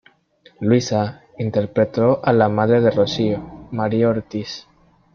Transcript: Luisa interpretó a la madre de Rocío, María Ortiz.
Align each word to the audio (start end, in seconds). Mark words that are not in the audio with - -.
Luisa 0.61 1.21
interpretó 1.37 2.21
a 2.23 2.33
la 2.33 2.49
madre 2.49 2.81
de 2.81 2.89
Rocío, 2.89 3.67
María 3.69 4.09
Ortiz. 4.09 4.65